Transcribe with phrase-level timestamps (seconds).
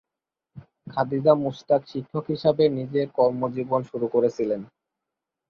[0.87, 4.61] খাদিজা মুশতাক শিক্ষক হিসাবে নিজের কর্মজীবন শুরু করেছিলেন।